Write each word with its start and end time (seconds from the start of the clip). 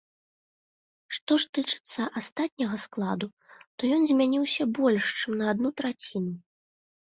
Што 1.17 1.37
ж 1.43 1.49
тычыцца 1.57 2.07
астатняга 2.21 2.77
складу, 2.85 3.27
то 3.77 3.81
ён 3.99 4.09
змяніўся 4.15 4.63
больш, 4.81 5.03
чым 5.21 5.31
на 5.45 5.55
адну 5.55 5.69
траціну. 5.85 6.31